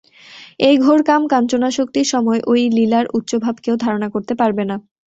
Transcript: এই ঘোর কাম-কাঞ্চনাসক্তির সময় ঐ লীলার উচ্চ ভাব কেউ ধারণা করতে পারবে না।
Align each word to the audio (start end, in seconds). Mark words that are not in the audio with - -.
এই 0.59 0.75
ঘোর 0.77 0.99
কাম-কাঞ্চনাসক্তির 1.03 2.07
সময় 2.13 2.39
ঐ 2.47 2.63
লীলার 2.77 3.05
উচ্চ 3.13 3.31
ভাব 3.43 3.55
কেউ 3.63 3.75
ধারণা 3.83 4.07
করতে 4.09 4.33
পারবে 4.35 4.63
না। 4.65 4.75